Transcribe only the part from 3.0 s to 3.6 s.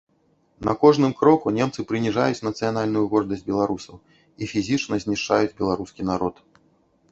гордасць